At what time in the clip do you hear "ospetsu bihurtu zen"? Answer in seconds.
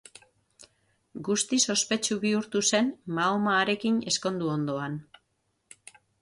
1.73-2.89